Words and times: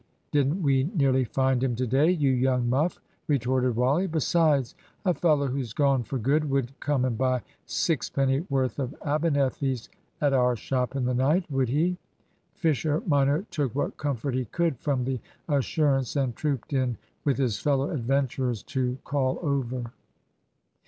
Didn't 0.31 0.63
we 0.63 0.85
nearly 0.95 1.25
find 1.25 1.61
him 1.63 1.75
to 1.75 1.85
day, 1.85 2.09
you 2.09 2.31
young 2.31 2.67
muff?" 2.67 2.99
retorted 3.27 3.75
Wally. 3.75 4.07
"Besides, 4.07 4.73
a 5.05 5.13
fellow 5.13 5.45
who's 5.45 5.73
gone 5.73 6.01
for 6.01 6.17
good 6.17 6.49
wouldn't 6.49 6.79
come 6.79 7.05
and 7.05 7.15
buy 7.15 7.43
sixpenny 7.67 8.39
worth 8.49 8.79
of 8.79 8.95
Abernethys 9.05 9.89
at 10.19 10.33
our 10.33 10.55
shop 10.55 10.95
in 10.95 11.05
the 11.05 11.13
night, 11.13 11.45
would 11.51 11.69
he?" 11.69 11.99
Fisher 12.55 13.03
minor 13.05 13.43
took 13.51 13.75
what 13.75 13.97
comfort 13.97 14.33
he 14.33 14.45
could 14.45 14.79
from 14.79 15.03
the 15.05 15.19
assurance, 15.47 16.15
and 16.15 16.35
trooped 16.35 16.73
in 16.73 16.97
with 17.23 17.37
his 17.37 17.59
fellow 17.59 17.91
adventurers 17.91 18.63
to 18.63 18.97
call 19.03 19.37
over. 19.43 19.91